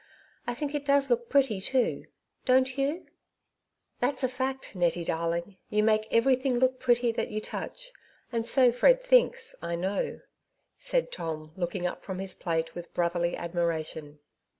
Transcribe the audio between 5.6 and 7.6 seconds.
you make every thing look pretty that you